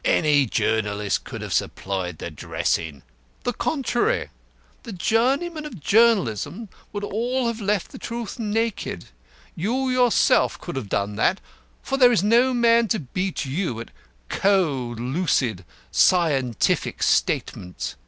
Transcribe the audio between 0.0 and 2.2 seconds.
Any journalist could have supplied